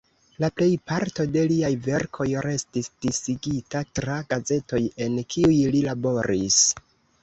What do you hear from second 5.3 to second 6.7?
kiuj li laboris.